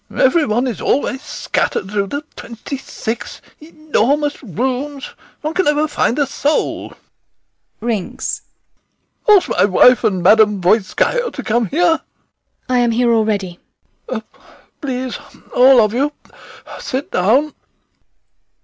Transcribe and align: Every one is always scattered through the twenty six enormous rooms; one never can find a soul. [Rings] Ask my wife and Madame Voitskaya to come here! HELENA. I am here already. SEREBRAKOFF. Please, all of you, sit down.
Every 0.17 0.47
one 0.47 0.65
is 0.65 0.81
always 0.81 1.21
scattered 1.21 1.91
through 1.91 2.07
the 2.07 2.23
twenty 2.35 2.75
six 2.75 3.39
enormous 3.59 4.41
rooms; 4.41 5.11
one 5.41 5.53
never 5.59 5.81
can 5.81 5.87
find 5.89 6.17
a 6.17 6.25
soul. 6.25 6.95
[Rings] 7.81 8.41
Ask 9.29 9.49
my 9.49 9.65
wife 9.65 10.03
and 10.03 10.23
Madame 10.23 10.59
Voitskaya 10.59 11.29
to 11.31 11.43
come 11.43 11.67
here! 11.67 11.77
HELENA. 11.83 12.01
I 12.69 12.77
am 12.79 12.89
here 12.89 13.13
already. 13.13 13.59
SEREBRAKOFF. 14.09 14.23
Please, 14.81 15.19
all 15.55 15.79
of 15.81 15.93
you, 15.93 16.11
sit 16.79 17.11
down. 17.11 17.53